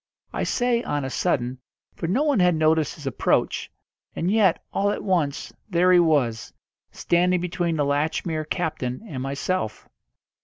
I 0.33 0.41
say 0.41 0.81
on 0.81 1.05
a 1.05 1.11
sudden, 1.11 1.59
for 1.93 2.07
no 2.07 2.23
one 2.23 2.39
had 2.39 2.55
noticed 2.55 2.95
his 2.95 3.05
approach, 3.05 3.69
and 4.15 4.31
yet, 4.31 4.63
all 4.73 4.89
at 4.89 5.03
once, 5.03 5.53
there 5.69 5.91
he 5.91 5.99
was, 5.99 6.51
standing 6.91 7.39
between 7.39 7.75
the 7.75 7.85
Latchmere 7.85 8.49
captain 8.49 9.03
and 9.07 9.21
myself. 9.21 9.87